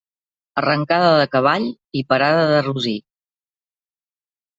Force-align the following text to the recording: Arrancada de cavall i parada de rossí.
Arrancada 0.59 1.09
de 1.19 1.27
cavall 1.35 1.67
i 2.01 2.03
parada 2.13 2.47
de 2.53 2.63
rossí. 2.69 2.95